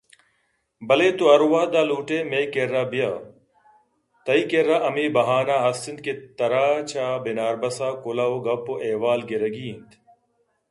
[0.87, 3.11] بلئے تو ہر وہدءَ لوٹئے مئے کِرّا بیا
[4.25, 9.19] تئی کِرّا ہمے بہانہ است اِنت کہ ترا چہ بناربس ءَ کلوہ ءُگپ ءُ احوال
[9.29, 9.99] گِرگی اِنت ء